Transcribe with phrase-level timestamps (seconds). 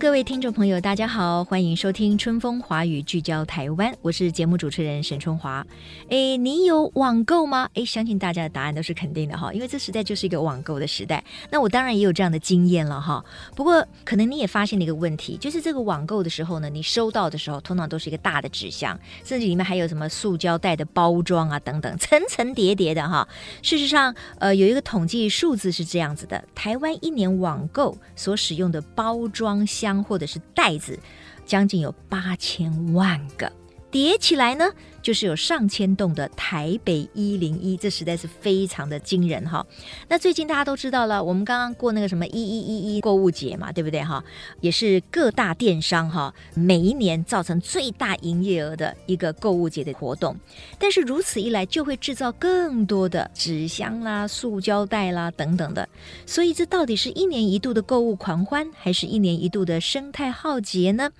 [0.00, 5.64] 各位听众朋友，大家好，欢迎收听《春风华语》，聚焦台湾，我是节目主持人沈春华。
[6.08, 7.68] 诶，你有网购吗？
[7.74, 11.22] 诶，相信大家的答案都是肯定的哈，因为这实在就是一个网购的时代。
[11.50, 13.22] 那我当然也有这样的经验了哈。
[13.54, 23.28] 不过，可能你也发现了一个问题，就是这个网购的时候呢，你收到的时候，通常都是一个大的纸箱，甚至里面还有什么塑胶袋的包装啊等等， 层层叠叠的哈。
[23.60, 29.89] 事实上，呃，有一个统计数字是这样子的：台湾一年网购所使用的包装箱。
[30.04, 30.98] 或者是袋子，
[31.44, 33.50] 将近有八千万个。
[33.90, 34.70] 叠起来呢，
[35.02, 39.66] 就是有上千栋的台北一零一，这实在是非常的惊人哈。
[40.08, 44.22] 那最近大家都知道了，我们刚刚过那个什么一一一一购物节嘛，对不对哈？
[44.60, 50.36] 也是各大电商哈，每一年造成最大营业额的一个购物节的活动。
[50.78, 55.88] 但是如此一来，就会制造更多的纸箱啦、塑胶袋啦等等的。
[56.26, 61.10] 所以这到底是一年一度的购物狂欢，还是一年一度的生态浩劫呢？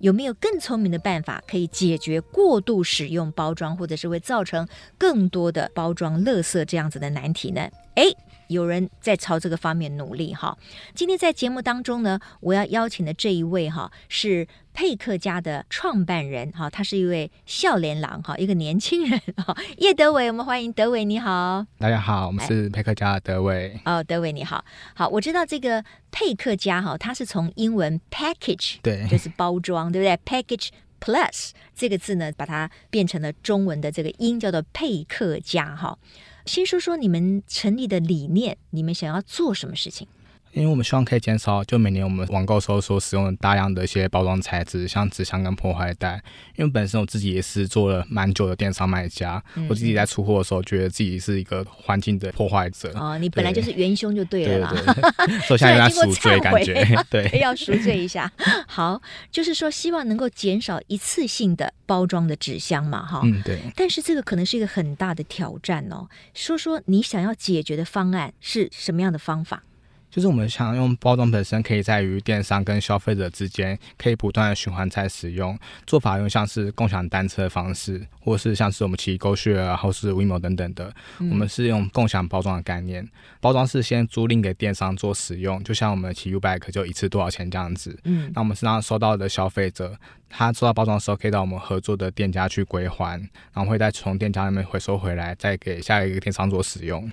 [0.00, 2.20] 有没有更聪明的办法可以解决？
[2.20, 4.66] 过度使用包装，或者是会造成
[4.98, 7.68] 更多的包装垃圾这样子的难题呢？
[7.96, 10.56] 诶，有人在朝这个方面努力哈。
[10.94, 21.66] 今天在节目当中呢，我要邀请的这一位哈是佩克家的创办人哈，他是一位笑脸郎哈，一个年轻人哈， 叶德伟，我们欢迎德伟，你好。
[21.78, 23.78] 大家好，我们是佩克家的德伟。
[23.84, 24.64] 哦，德伟你好，
[24.94, 30.68] 好，我知道这个佩克家哈，它是从英文 package 对，就是包装，对不对？package。
[31.00, 35.98] Plus 这个字呢，把它变成了中文的这个音，叫做配客嘉哈。
[36.46, 40.06] 先说说你们成立的理念，你们想要做什么事情？
[40.52, 46.22] 因为我们希望可以减少，就每年我们网购时候所使用的大量的一些包装材质，像纸箱跟破坏袋。
[46.56, 52.92] 因为本身我自己也是做了蛮久的电商卖家，嗯、我自己在出货的时候，觉得自己是一个环境的破坏者。
[52.94, 54.70] 哦，你本来就是元凶就对了啦。
[54.74, 58.30] 对对对， 所以现在要赎罪，感觉 对，要赎罪一下。
[58.66, 59.00] 好，
[59.30, 63.20] 就是说希望能够减少一次性的包装的纸箱嘛，哈。
[63.24, 63.60] 嗯，对。
[63.76, 66.08] 但是这个可能是一个很大的挑战哦。
[66.34, 69.62] 说说你想要解决的方案是什么样的方法？
[70.10, 75.56] 就是我们想用包装本身，可以在于电商跟消费者之间，可以不断的循环再使用。
[75.86, 80.92] 做法用像是共享单车的方式，或是像是我们骑 GoShare 啊，或是 WeMo 等等的。
[81.18, 83.08] 我们是用共享包装的概念，
[83.40, 87.96] 包装是先租赁给电商做使用，就像我们骑 UBike 就一次多少钱这样子。
[88.04, 89.96] 嗯，那我们是让收到的消费者，
[90.28, 93.16] 他收到包装的时候，可以到我们合作的店家去归还，
[93.52, 97.10] 然后会再从店家那边回收回来，再给下一个电商做使用。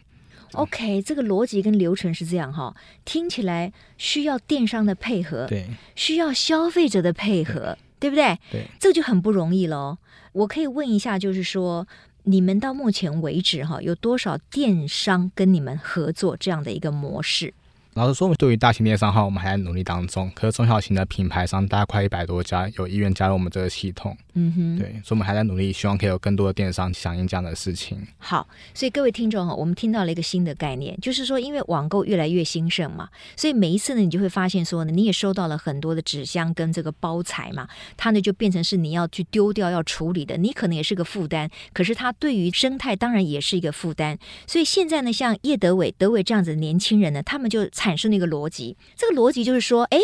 [0.54, 2.76] OK，这个逻辑跟流程是这样哈，
[3.06, 8.40] 听起来需要电商的配合，对，需要消费者的配合，对，对不对？
[8.52, 9.98] 对，这就很不容易喽。
[10.34, 11.88] 我可以问一下，就是说，
[12.24, 17.54] 你们到目前为止哈，有多少电商跟你们合作这样的一个模式？
[17.98, 20.32] 老实说，对于大型电商号，我们还在努力当中。
[20.36, 24.16] 可是中小型的品牌商，大概快一百多家有意愿加入我们这个系统。
[24.36, 27.98] 嗯哼，对，所以我们还在努力，希望可以有更多的电商响应这样的事情。
[28.20, 44.20] 好，所以各位听众哈，我们听到了一个新的概念，就是说，因为网购越来越兴盛嘛，所以每一次呢，你就会发现说呢，你也收到了很多的纸箱跟这个包材嘛，它呢就变成是你要去丢掉要处理的，你可能也是个负担，可是它对于生态当然也是一个负担。
[44.46, 50.00] 所以现在呢，像叶德伟、德伟这样子的年轻人呢，他们就产生了一个逻辑，这个逻辑就是说，哎。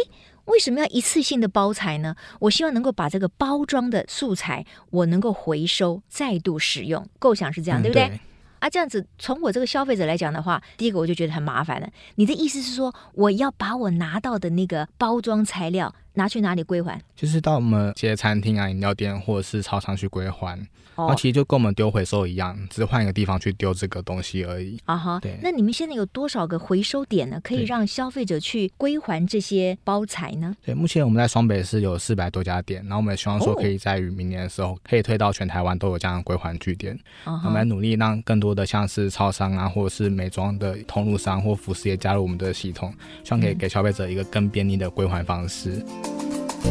[0.45, 2.17] 为什么要一次性的包材呢？
[2.41, 7.07] 我希望能够把这个包装的素材，我能够回收再度使用。
[7.17, 8.19] 构想是这样，对不对？
[8.59, 11.87] 啊，这样子从我这个消费者来讲的话，第一个我就觉得很麻烦了。
[12.15, 17.01] 你的意思是说，我要把我拿到的那个包装材料拿去哪里归还？
[17.15, 20.59] 就是到我们这些餐厅啊、饮料店或者是超商去归还。
[20.95, 24.79] 然后其实就跟我们丢回收一样，只是换一个地方去丢这个东西而已。
[24.85, 25.39] 啊哈，对。
[25.41, 27.41] 那你们现在有多少个回收点呢？
[27.43, 30.55] 可以让消费者去归还这些包材呢？
[30.63, 36.95] 对，目前我们在双北市有四百多家店，然后我们也希望说可以在于明年的时候可以推到全台湾都有这样的归还据点。
[37.25, 37.39] Uh-huh.
[37.43, 42.93] 我们来努力让更多的像是超商啊，或者是美妆的通路商或服饰业加入我们的系统，
[43.23, 45.83] 希望可以给消费者一个更便利的归还方式。
[46.63, 46.69] 嗯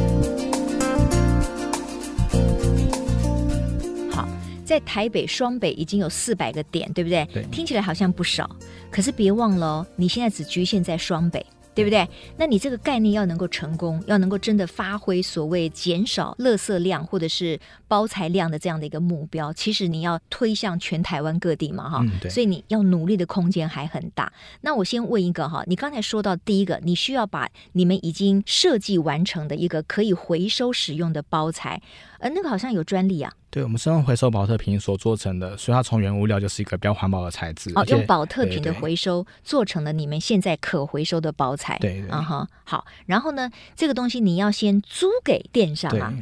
[4.64, 7.28] 在台北、双北已经有四百个点，对不对？
[7.30, 7.42] 对。
[7.52, 8.48] 听起来好像不少，
[8.90, 11.44] 可是别忘了哦，你现在只局限在双北，
[11.74, 12.08] 对不对？
[12.36, 17.58] 那你这个概念要能够成功，要能够真的发挥所谓减少垃圾量或者是
[17.88, 24.32] 包材量的这样的一个目标，其实你要推向全台湾各地嘛，哈、嗯，所以你要努力的空间还很大。
[24.60, 31.80] 那我先问一个哈，你刚才说到第一个，你需要把你们已经设计完成的一个可以回收使用的包材，
[32.18, 33.32] 呃，那个好像有专利啊。
[33.52, 37.70] 对，我们是用回收保特瓶所做成的，所以它从原物料就是一个比较环保的材质。
[37.74, 41.76] 哦，用保特瓶的回收做成了你们现在可回收的包材。
[41.78, 42.08] 对对。
[42.08, 42.86] 啊哈，好。
[43.04, 46.14] 然后呢，这个东西你要先租给电商啊。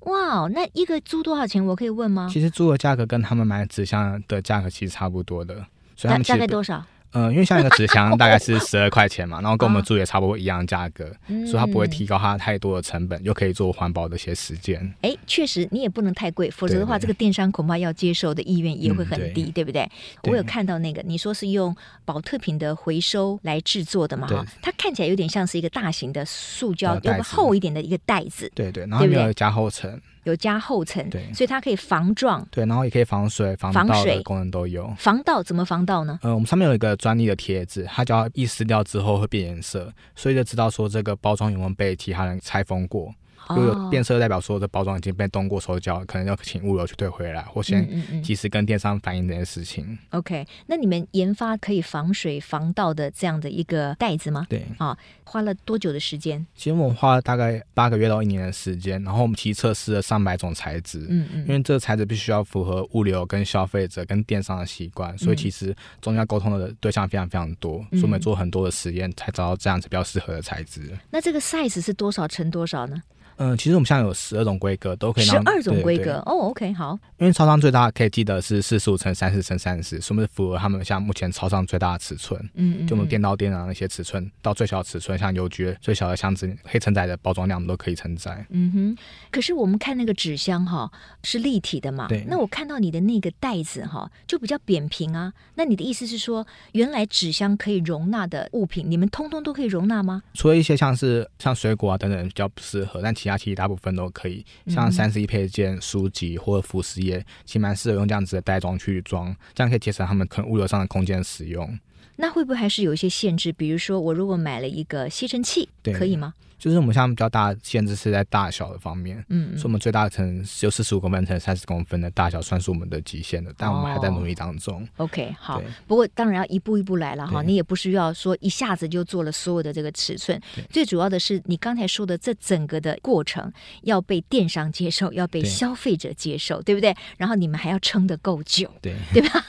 [0.00, 1.64] 哇，那一个租多少钱？
[1.64, 2.28] 我可以问吗？
[2.28, 5.54] 其实租的价格跟他们买纸箱的价格其实差不多的。
[5.94, 6.84] 所以他们大概多少？
[7.14, 14.92] 呃，因为像一个纸箱大概是十二块钱嘛，然后跟我们住也差不多一样价格，嗯，所以它不会提高它太多的成本，又可以做环保的一些实践。
[15.02, 19.88] 哎，确实你也不能太贵，否则的话，这个电商恐怕要接受的意愿也会很低，嗯、对，对不对？
[20.24, 21.74] 我有看到那个，你说是用
[22.04, 24.26] 宝特瓶的回收来制作的嘛？
[24.26, 28.50] 哈，它看起来有点像是一个大型的塑胶，有个厚一点的一个袋子。
[28.56, 30.00] 对对，然后没有加厚层。
[30.24, 34.92] 有加厚层，对，所以它可以防撞，对，然后也可以防水、防盗的功能都有。
[34.98, 36.18] 防盗怎么防盗呢？
[36.22, 43.14] 呃，我们上面有一个专利的贴纸，它只要一撕掉之后会变颜色，所以就知道说这个包装有没有被其他人拆封过。
[43.50, 49.84] 如果有变色，代表说这包装已经被动过手脚，可能要请物流去退回来，或先及时跟电商反映这件事情。
[49.84, 50.18] 嗯嗯嗯。
[50.18, 54.46] OK，那你们研发可以防水防盗的这样的一个袋子吗？
[54.48, 56.44] 对，啊，花了多久的时间？
[56.54, 61.06] 其实我们花了大概八个月到一年的时间，然后我们其实测试了上百种材质。
[61.08, 70.96] 嗯嗯，因为这个材质必须要符合物流跟消费者跟电商的习惯，所以其实中间沟通的对象非常非常多，嗯、所以我们做很多的实验才找到这样子比较适合的材质。
[71.10, 73.02] 那这个 size 是多少乘多少呢？
[73.36, 75.24] 嗯，其实我们现在有十二种规格，都可以。
[75.24, 76.98] 十二种规格哦，OK，好。
[77.18, 82.40] 因为超商最大可以记得是四十五乘三十乘三十，是不是符合他们像目前超商最大的尺寸？
[82.54, 88.44] 嗯，嗯，嗯，就我们店到店啊那些尺寸，到最小的尺寸，像邮局最小的箱子可以承载的包装量我们都可以承载。
[88.50, 88.96] 嗯哼。
[89.30, 90.90] 可是我们看那个纸箱哈，
[91.22, 92.06] 是立体的嘛？
[92.08, 92.24] 对。
[92.28, 95.32] 那我看到你的那个袋子哈，就比较扁平啊。
[95.54, 100.22] 那你的意思是说，原来纸箱可以容纳的物品，你们通通都可以容纳吗？
[100.34, 104.04] 除了一些像是像水果啊等等比较不适合，但其他其实大部分都。
[104.04, 111.78] 都可以，像三 C 配件、书籍或者服饰业，其实蛮适合用这样子的袋装去装，这样可以节省他们可能物流上的空间使用。
[112.16, 113.50] 那会不会还是有一些限制？
[113.50, 116.34] 比如说，我如果买了一个吸尘器，可以吗？
[116.64, 124.82] 就是我们像比较大的限制是在大小的方面，嗯，所以我们最大的层就四十五公分乘三十公分的大小算是我们的极限的，但我们还在努力当中。
[124.96, 130.40] 哦、OK，好，不过当然要一步一步来了哈，你也不需要说一下子就做了所有的这个尺寸，
[130.70, 133.52] 最主要的是你刚才说的这整个的过程
[133.82, 136.96] 要被电商接受，要被消费者接受，对，对不对？
[137.18, 139.44] 然后你们还要撑得够久，对对吧？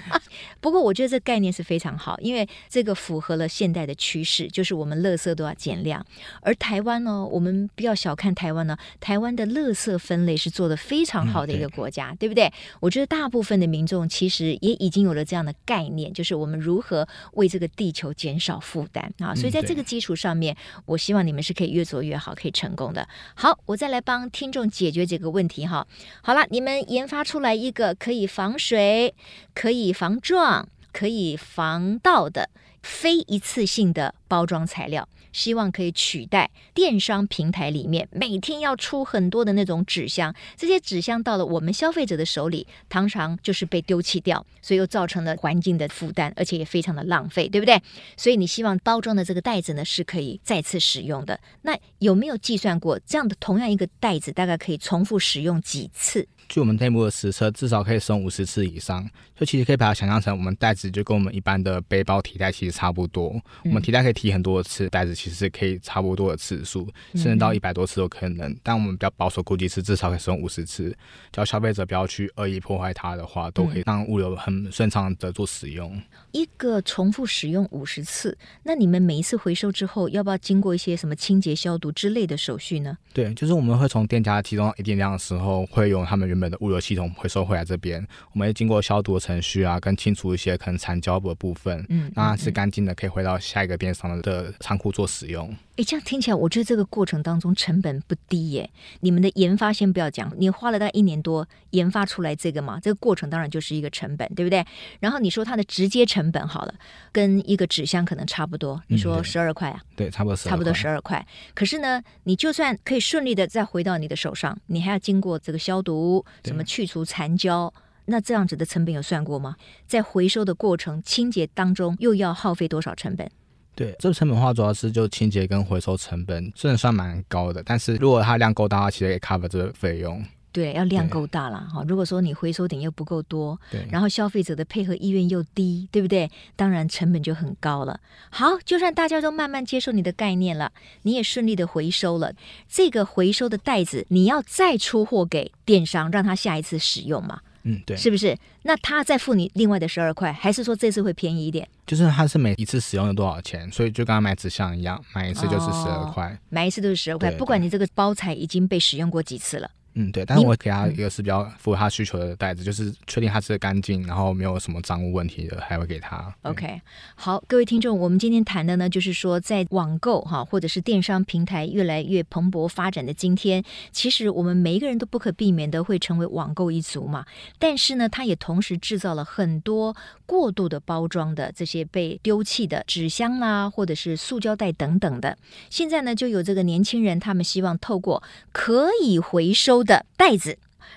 [0.60, 6.04] 不过我觉得这概念是非常好，因为这个符合了现代的趋势，就是我们乐色都要减量，
[6.42, 8.76] 而台湾呢，我们不要小看台湾呢。
[9.00, 12.52] 台湾的垃圾分类是做的非常好的一个国家，嗯、对，对不对？
[12.80, 19.34] 我觉得大部分的民众其实也已经有了这样的概念，就是我们如何为这个地球减少负担啊。
[19.34, 23.08] 所以在这个基础上面，我希望你们是可以越做越好，可以成功的。
[23.34, 25.86] 好，我再来帮听众解决这个问题哈。
[26.22, 29.14] 好了，你们研发出来一个可以防水、
[29.54, 32.48] 可以防撞、可以防盗的
[32.88, 35.06] 非一次性的包装材料。
[35.30, 47.80] 希望可以取代电商平台里面每天要出很多的那种纸箱，这些纸箱到了我们消费者的手里，常常就是被丢弃掉，所以又造成了环境的负担，而且也非常的浪费，对不对？
[48.16, 51.38] 所以你希望包装的这个袋子呢是可以再次使用的。
[51.62, 56.26] 那有没有计算过这样的同样一个袋子大概可以重复使用几次？
[56.48, 59.08] 据我们内部的实测，至少可以使用五十次以上。
[59.36, 63.30] 就其实可以把它想象成，我们袋子就跟我们一般的背包提袋其实差不多。
[63.34, 68.50] 嗯、我们提袋可以提很多次，袋子其实可以差不多的次数，甚至到一百多次都可能。
[68.50, 70.88] 嗯、但我们比较保守估计是至少可以使用五十次。
[71.30, 76.00] 只要消费者不要去恶意破坏它的话，都可以让物流很顺畅的做使用。
[76.32, 82.96] 一个重复使用五十次，那你们每一次回收之后，要不要经过一些什么清洁消毒之类的手续呢？
[83.12, 95.54] 对，就是我们会从店家提供一定量的时候，会用他们原本的物流系统回收回来这边，我们会经过消毒的程序啊，跟清除一些可能残胶的部分，嗯，让它是干净的，可以回到下一个电商的仓库做使用。
[95.76, 98.68] 哎，这样听起来，我觉得这个过程当中成本不低耶。
[99.00, 104.64] 你们的研发先不要讲，你花了大概一年多研发出来这个嘛，这个过程当然就是一个成本，对不对？
[104.98, 106.74] 然后你说它的直接成本好了，
[107.12, 109.80] 跟一个纸箱可能差不多，你说十二块啊？
[109.80, 111.24] 嗯，对，差不多差不多十二块。
[111.54, 117.72] 可是呢，你就算可以顺利的再回到你的手上，你还要经过这个消毒，什么去除残胶，
[118.06, 119.56] 那这样子的成本有算过吗？
[119.86, 123.30] 在回收的过程清洁当中又要耗费多少成本？
[123.74, 130.24] 对，这个成本的话主要是就清洁跟回收成本，虽然算蛮高的，但是如果它量够大，其实也 cover 这个费用。
[130.50, 131.84] 对，要量够大了哈。
[131.86, 136.30] 如果说你回收点又不够多，对，然后消费者的配合意愿又低，对不对？
[136.56, 138.00] 当然成本就很高了。
[138.30, 142.32] 好，就算大家都慢慢接受你的概念了，你也顺利的回收了
[142.68, 147.40] 这个回收的袋子，你要再出货给电商，让他下一次使用嘛？
[147.64, 148.36] 嗯，对，是不是？
[148.62, 151.68] 那他再付你另外的十二块，还是说这次会便宜一点？
[151.86, 159.70] 就是他是每一次使用了多少钱，所以就跟他买纸箱一样，买一次就是十二块，哦，买一次都是十二块，不管你这个包材已经被使用过几次了。
[160.00, 166.32] 嗯，对，但是我给他一个是比较符合他需求的袋子，就是确定他吃的干净，然后没有什么脏污问题的，还会给他。
[166.42, 166.80] OK，
[167.16, 177.26] 好，各位听众，我们今天谈的呢，就是说在网购哈，或者是电商平台越来越蓬勃发展的今天，其实我们每一个人都不可避免的会成为网购一族嘛。
[177.58, 185.36] 但是呢，它也同时制造了很多过度的包装的这些被丢弃的纸箱啦，或者是塑胶袋等等的。
[185.70, 190.56] 现在呢，就有这个年轻人，他们希望透过可以回收的袋子，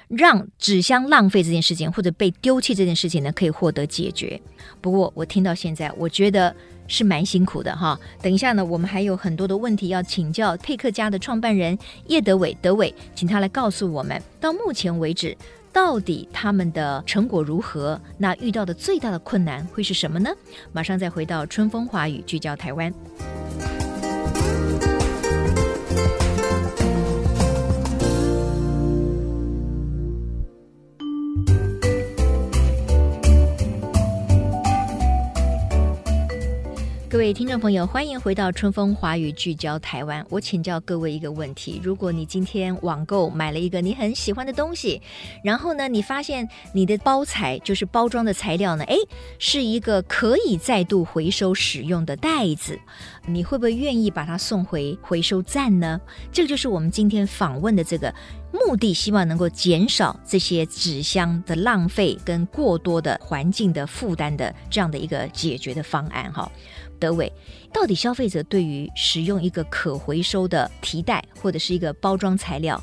[0.09, 4.39] 让纸箱浪费这件事情或者被丢弃这件事情呢，可以获得解决。
[4.81, 6.53] 不过我听到现在，我觉得
[6.87, 7.97] 是蛮辛苦的哈。
[8.21, 15.35] 等一下呢，我们还有很多的问题要请教佩克家的创办人叶德伟，德伟，请他来告诉我们，到目前为止
[15.71, 17.99] 到底他们的成果如何？
[18.17, 20.29] 那遇到的最大的困难会是什么呢？
[20.73, 22.93] 马上再回到春风华语，聚焦台湾。
[37.33, 40.25] 听众朋友，欢迎回到春风华语聚焦台湾。
[40.29, 45.01] 我请教各位一个问题：如果你今天网购买了一个你很喜欢的东西，
[45.41, 48.97] 然后呢，你发现你的包材就是包装的材料呢，诶，
[49.39, 52.77] 是一个可以再度回收使用的袋子，
[53.25, 56.01] 你会不会愿意把它送回回收站呢？
[56.33, 58.13] 这个就是我们今天访问的这个
[58.51, 66.51] 目的，希望能够减少这些纸箱的浪费跟过多的环境的负担的这样的一个解决的方案，哈。
[66.99, 67.31] 德伟，
[67.73, 72.79] 到底消费者对于使用一个可回收的提袋或者是一个包装材料，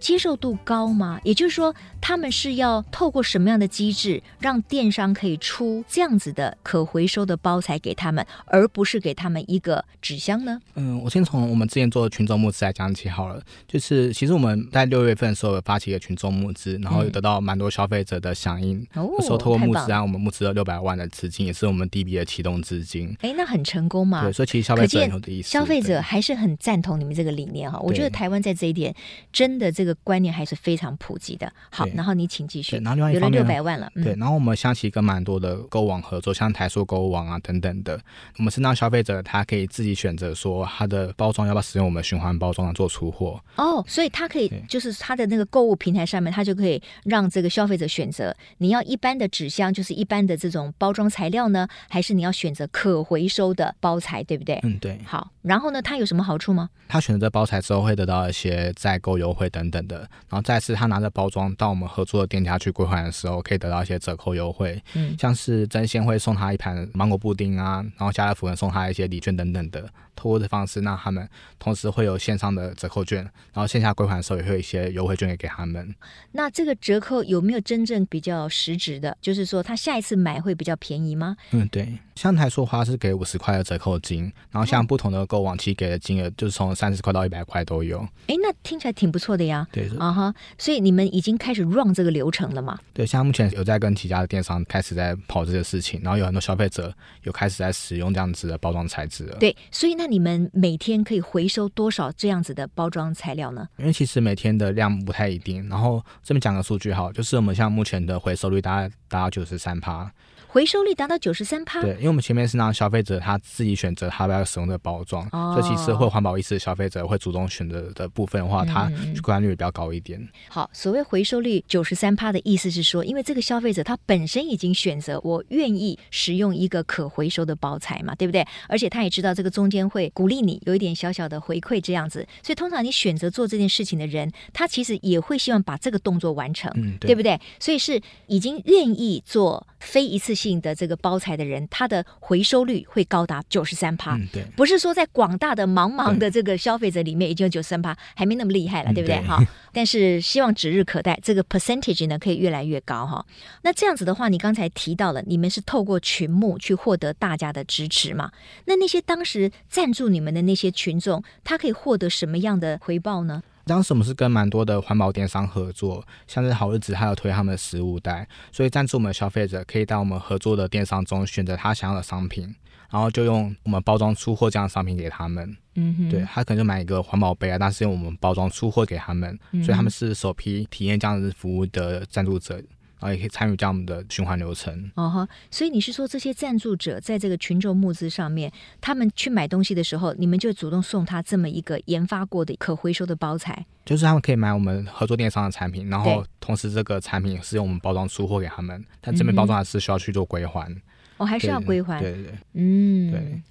[0.00, 1.20] 接受度高吗？
[1.22, 10.60] 也就是说，他们是要透过什么样的机制，让电商可以出这样子的可回收的包材给他们，而不是给他们一个纸箱呢？
[10.74, 13.40] 嗯，我先从我们之前做的群众募资来讲起好了。
[13.68, 18.80] 就是其实我们在六月份的时候有发起一个群众募资，然后有得到蛮多消费者的响应。
[18.94, 23.16] 哦、嗯，那时候透过募资，让我们募资了六百万的资金，也是我们第一笔的启动资金。
[23.20, 24.22] 哎，那很成功嘛？
[24.22, 27.78] 对，所以其实消费者很有意思，消费者还是很赞同你们这个理念哈。
[27.80, 28.92] 我觉得台湾在这一点
[29.32, 29.96] 真的这个。
[30.02, 31.52] 观念还是非常普及的。
[31.70, 32.76] 好，然后你请继续。
[32.76, 33.90] 然后另外一方面，有了六百万了。
[33.94, 38.00] 对，然后我们相起跟蛮多的购网合作，像台塑购物网啊等等的。
[38.38, 43.40] 我们是让消费者他可以自己选择说他的包装要不要使用我们循环包装来做出货。
[43.56, 54.58] 哦，所以他可以就是他的那个购物平台上面，他就可以让这个消费者选择你要一般的纸箱，就是一般的这种包装材料呢，还是你要选择可回收的包材，对不对？
[54.62, 54.98] 嗯，对。
[55.04, 56.68] 好，然后呢，他有什么好处吗？
[56.88, 59.98] 他选择这包材之后会得到一些再购优惠等等的。
[60.28, 69.88] 然后再次，他拿着包装到我们合作的店家去归还的时候，可以得到一些折扣优惠，嗯，像是真鲜会送他一盘芒果布丁啊，然后家乐福会送他一些礼券等等的。
[70.16, 71.26] 透过的方式，让他们
[71.58, 75.94] 同时会有线上的折扣券，然后线下归还的时候也会有一些优惠券给给他们。
[76.32, 79.16] 那这个折扣有没有真正比较实质的？
[79.22, 81.34] 就是说，他下一次买会比较便宜吗？
[81.52, 81.98] 嗯，对。
[82.16, 88.00] 像台塑花是给五十块的折扣金，然后像不同的购往期给的金额就是从三十块到一百块都有。
[88.26, 89.64] 哎，那听起来挺不错的呀。
[89.70, 92.76] 对，啊哈，所以你们已经开始 run 这个流程了嘛？
[92.92, 99.36] 对，现在目前有在跟几家的电商开始在跑这些事情，然后有很多消费者有开始在使用这样子的包装材质了。
[99.38, 103.68] 对，所以那你们每天可以回收多少这样子的包装材料呢？
[103.76, 110.10] 因为其实每天的量不太一定，然后这边讲个数据哈，就是我们像目前的回收率大概达到九十三趴。
[110.52, 118.90] 回收率达到九十三趴，对，因为我们前面是让消费者他自己选择他要不要使用的包装，哦，所以其实会环保意识的消费者会主动选择的部分的话，它
[119.22, 120.20] 归还率比较高一点。
[120.48, 128.46] 好，所谓回收率九十三趴的意思是说，因为这个消费者他本身已经选择我愿意使用一个可回收的包材嘛，对不对？
[128.68, 137.40] 而且他也知道这个中间会鼓励你有一点小小的回馈这样子，所以通常你选择做这件事情的人，他其实也会希望把这个动作完成，嗯，对，对不对？
[137.58, 139.66] 所以是已经愿意做。
[139.80, 144.14] 非一次性的这个包材的人，他的回收率会高达九十三趴。
[144.16, 149.20] 嗯，对，不是说在广大的茫茫的这个消费者里面已经有九十三趴，还没那么厉害了，对不对？
[149.22, 153.24] 哈、嗯， 但是希望指日可待，这个 percentage 呢可以越来越高哈。
[153.62, 158.30] 那这样子的话，你刚才提到了，你们是透过群募去获得大家的支持嘛？
[158.66, 163.42] 那那些当时赞助你们的那些群众，他可以获得什么样的回报呢？
[163.70, 172.52] 当时我们是跟蛮多的环保电商合作，像是好日子，还有推他们的食物袋，所以赞助我们的消费者可以在我们合作的电商中选择他想要的商品，
[172.90, 175.56] 然后就用我们包装出货这样的商品给他们。
[175.76, 182.60] 嗯哼，对，他可能就买一个环保杯啊，但是用我们包装出货给他们，所以他们是首批体验这样子服务的赞助者。
[183.00, 184.90] 然后也可以参与这样的循环流程。
[184.94, 193.66] 哦哈，所以你是说这些赞助者在这个群众募资上面，他们去买东西的时候，你们就主动送他这么一个研发过的可回收的包材？
[193.84, 200.70] 就是他们可以买我们合作电商的产品，然后同时这个产品是用我们包装出货给他们，但这边包装还是需要去做归还。
[200.70, 200.82] 嗯
[201.16, 203.42] 我、哦、还是要归还，对对，对，嗯，对。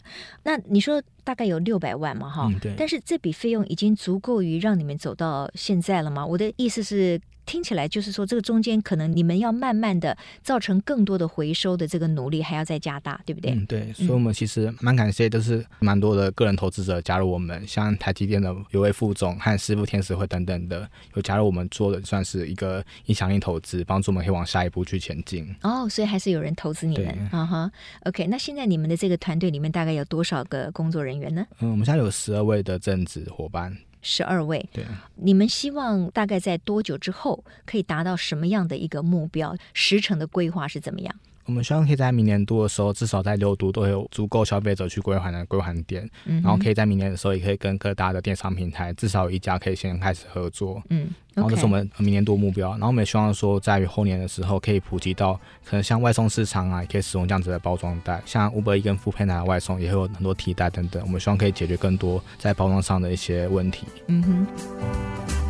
[0.41, 2.73] 那你说大概有六百万嘛，哈、嗯，对。
[2.75, 6.25] 但是这笔费用已经足够于让你们走到现在了吗？
[6.25, 7.21] 我的意思是。
[7.49, 13.53] 听起来就是说，这个中间可能你们要慢慢的造成更多的回收的这个努力还要再加大，对不对？
[13.53, 13.91] 嗯，对。
[13.91, 25.47] 所以我们其实蛮感谢，就是蛮多的个人投资者加入我们，像台积电的有位副总和师傅天使会等等的，有加入我们做的算是一个影响力投资，帮助我们可以往下一步去前进。
[25.63, 27.71] 哦，所以还是有人投资你们，啊哈。
[28.01, 31.43] OK，那现在你们的这个团队里面大概有多少个工作人员呢？
[31.61, 33.75] 嗯，我们现在有十二位的正职伙伴。
[34.01, 39.55] 十二位，对，你们希望大概在多久之后可以达到什么样的一个目标？
[39.73, 41.15] 时程的规划是怎么样？
[41.49, 52.69] 我们希望可以在明年度的时候，至少在六都都有足够消费者去归还的归还点，嗯，然后可以在明年的时候，也可以跟各大的电商平台至少有一家可以先开始合作，嗯，然后这是我们明年度目标。
[52.73, 55.33] 然后我们也希望说，在于后年的时候，可以普及到
[55.65, 61.01] 可能像外送市场啊，也可以使用这样子的包装袋，像 Uber Eats 跟 Foodpanda 的外送也会有很多替代等等。
[61.03, 63.87] 我们希望可以解决更多在包装上的一些问题。
[64.05, 65.48] 嗯哼。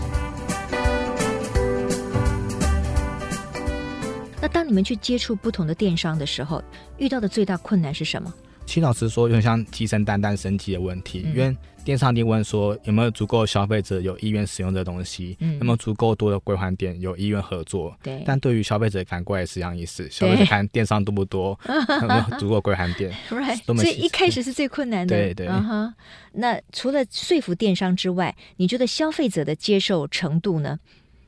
[4.42, 6.64] 那当你们去接触不同的电商的时候，
[6.98, 8.34] 遇到的最大困难是什么？
[8.66, 11.24] 其实老实说，有点像鸡生蛋，蛋生鸡的问题。
[11.26, 15.36] 嗯、因为电商你问说，有没有足够消费者有意愿使用这东西？
[15.40, 17.94] 嗯，有没有足够多的归还点有意愿合作？
[18.02, 18.24] 对。
[18.26, 21.60] 但对于消费者反过来也是一样意思，消费者看电商多不多，
[22.02, 23.12] 有没有足够归还点？
[23.30, 23.62] Right。
[23.76, 25.16] 所以一开始是最困难的。
[25.16, 25.48] 对对。
[25.48, 25.94] Uh -huh.
[26.34, 30.80] 那除了说服电商之外，你觉得消费者的接受程度呢？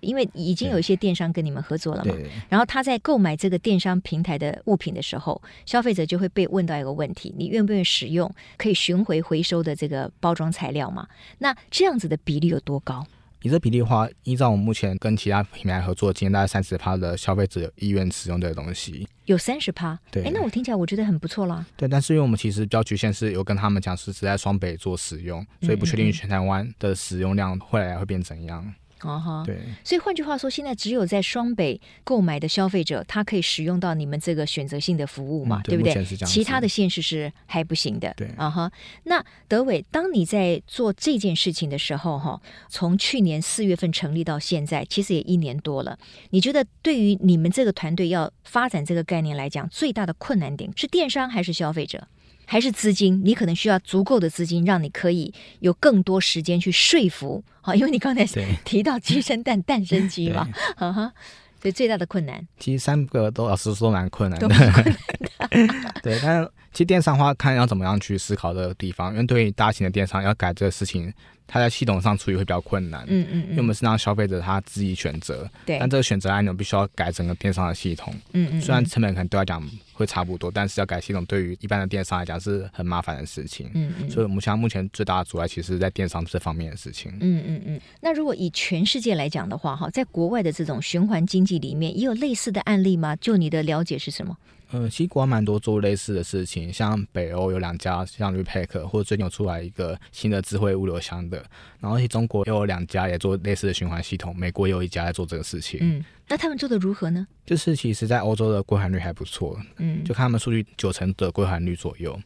[0.01, 2.13] 因为已经有一些电商跟你们合作了嘛，
[2.49, 11.07] 然后他在购买这个电商平台的物品的时候，消费者就会被问到一个问题：你愿不愿意使用可以巡回回收的这个包装材料嘛？
[11.37, 13.05] 那这样子的比例有多高？
[13.43, 19.97] 你这比例的话，依照我们目前跟其他品牌合作，今天大概三十趴的消费者意愿使用这个东西，有三十趴。
[20.11, 21.65] 对，哎，那我听起来我觉得很不错啦。
[21.75, 28.73] 对，但是因为我们其实比较局限，是有跟他们讲是只在双北做使用，所以不确定全台湾的使用量后来会变怎样。
[29.03, 36.25] 哦哈，对，所以换句话说，现在只有在双北购买的消费者，他可以使用到你们这个选择性的服务嘛，嗯、对，对不对？
[36.25, 38.13] 其他的县市是还不行的。
[38.15, 38.71] 对，啊哈。
[39.03, 45.97] 那德伟，当你在做这件事情的时候，哈，从去年四月份成立到现在，其实也一年多了。
[46.29, 52.07] 你觉得对于你们这个团队要发展这个概念来讲，最大的困难点是电商还是消费者？
[52.45, 57.43] 还是资金，你可能需要足够的资金，让你可以有更多时间去说服。
[57.61, 58.25] 好，因为你刚才
[58.63, 61.13] 提到鸡生蛋，蛋生鸡嘛，哈 哈。
[61.61, 64.47] 所以最大的困难，其实三个都老实说蛮困难的。
[66.01, 71.13] 对，但是其实电商的话，看要怎么样去思考这个地方，因为对于大型的电商要改这个事情。
[71.53, 79.61] 它在系统上处理会比较困难，嗯嗯，嗯，因为我们是让消费者他自己选择，对，但这个选择按钮必须要改整个电商的系统，嗯嗯，虽然成本可能对来讲
[80.01, 87.81] 会差不多，但是要改系统对于一般的电商来讲是很麻烦的事情，嗯嗯，所以我们现在目前最大的阻碍其实是在电商这方面的事情，嗯嗯嗯。
[88.01, 93.15] 那如果以全世界来讲的话，哈，在国外的这种循环经济里面，也有类似的案例吗？
[93.17, 94.35] 就你的了解是什么？
[94.73, 101.43] 嗯，其实国外蛮多做类似的事情，像北欧有两家，像 Repack 或者最近有出来一个新的智慧物流箱的，
[101.79, 105.79] 然后其实中国又有两家也做类似的循环系统，美国也有一家在做这个事情。
[105.81, 107.27] 嗯，那他们做的如何呢？
[107.45, 112.19] 就是其实，在欧洲的归还率还不错，嗯，就看他们数据九成的归还率左右。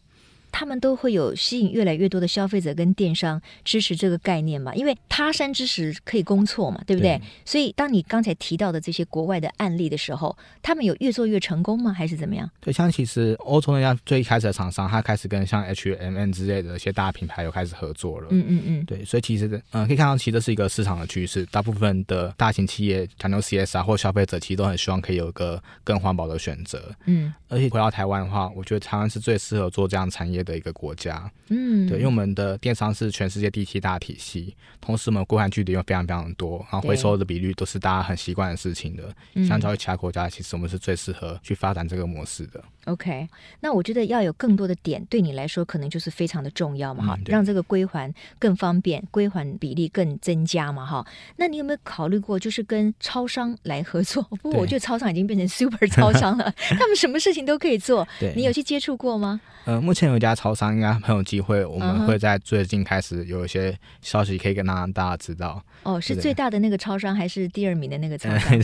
[0.57, 4.73] 他们都会有吸引越来越多的消费者跟电商支持这个概念嘛？
[4.73, 7.17] 因为他山之石可以攻错嘛，对不对？
[7.17, 11.91] 对，所以当你刚才提到的这些国外的案例的时候，他们有越做越成功吗？
[11.91, 12.49] 还是怎么样？
[12.61, 18.27] 对，像其实欧洲那样最开始的厂商，他开始跟像 H&M 之类的一些大品牌有开始合作了。
[18.31, 18.85] 嗯嗯嗯。
[18.85, 26.95] 对，所以其实嗯、呃，可以看到其实这是一个市场的趋势，大部分的大型企业讲究 CSR 或消费者其实都很希望可以有一个更环保的选择。
[27.07, 31.29] 嗯，而且回到台湾的话，我觉得台湾是最适合做这样产业的一个国家。
[31.49, 39.13] 嗯，对，因为我们的电商是全世界第七大体系，同时我们归还距离又非常非常多，然后回收的比率都是大家很习惯的事情的。
[39.45, 42.63] 相较于其他国家，其实我们是最适合去发展这个模式的。
[42.85, 43.27] OK，
[43.59, 51.05] 那我觉得要有更多的点，对你来说可能就是非常的重要嘛，哈、嗯，让这个归还更方便，归还比例更增加嘛，哈。
[51.35, 54.21] 那你有没有考虑过，就是跟超商来合作？
[54.41, 58.07] 不过我觉得超商已经变成 super 超商了， 他们什么事情都可以做。
[58.19, 59.41] 对，你有去接触过吗？
[59.65, 65.59] 呃，目前有一家超商应该很有机会，我们会在最近开始有一些消息可以跟大家知道。
[65.81, 68.59] 哦，是最大的那个超商，还是第二名的那个超商？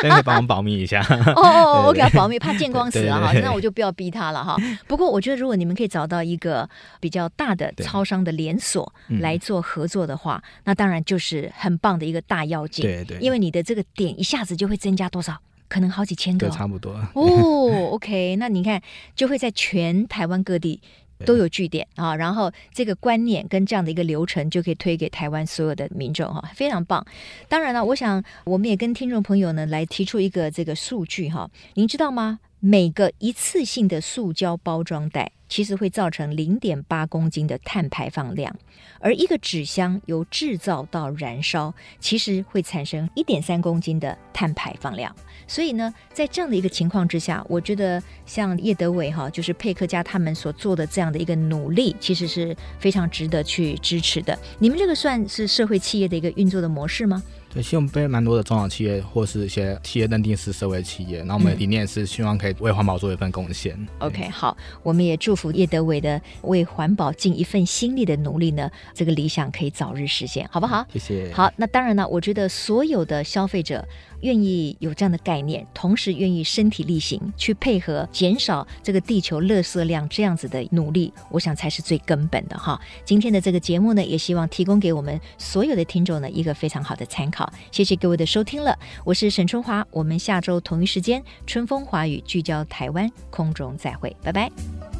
[0.00, 1.04] 可以 帮我们保密一下。
[1.36, 3.49] 哦哦，我给他保密，怕见光死啊哈。
[3.50, 4.56] 那我就不要逼他了哈。
[4.86, 6.68] 不过我觉得，如果你们可以找到一个
[7.00, 12.84] 比较大的超商的连锁来做合作的话，那当然就是很棒的一个大要件。
[12.84, 13.18] 对对。
[13.18, 15.36] 因为你的这个点一下子就会增加多少？
[15.68, 16.48] 可能好几千个。
[16.48, 16.92] 哦，差不多。
[17.14, 18.80] 哦， OK，那你看
[19.14, 20.80] 就会在全台湾各地
[21.24, 27.06] 都有据点啊，然后这个观念跟这样的一个流程就可以推给台湾所有的民众哈，非常棒。
[27.48, 32.40] 当然了，我想我们也跟听众朋友呢来提出一个这个数据哈，您知道吗？
[32.62, 38.54] 每个一次性的塑胶包装袋，其实会造成零点八公斤的碳排放量，
[38.98, 45.14] 而一个纸箱由制造到燃烧，其实会产生一点三公斤的碳排放量。
[45.46, 54.38] 所以呢，在这样的一个情况之下，我觉得像叶德伟哈，就是佩克家他们所做的这样的一个努力，其实是非常值得去支持的。
[54.58, 57.22] 你们这个算是社会企业的一个运作的模式吗？
[57.52, 63.74] 对，其实我们被蛮多的中小企业或是一些企业认定是社会企业，那我们的理念是希望可以为环保做一份贡献。
[63.74, 70.86] 嗯、OK，好，我们也祝福叶德伟的为环保尽一份心力的努力呢，这个理想可以早日实现，好不好？
[70.92, 71.32] 谢谢。
[71.32, 73.84] 好，那当然呢，我觉得所有的消费者。
[74.22, 82.80] 愿意有这样的概念，同时愿意身体力行去配合减少这个地球垃圾量，这样子的努力，我想才是最根本的哈。
[83.04, 87.50] 今天的这个节目呢，也希望提供给我们所有的听众呢一个非常好的参考。
[87.70, 94.99] 谢谢各位的收听了，我是沈春华，我们下周同一时间春风华语聚焦台湾空中再会，拜拜。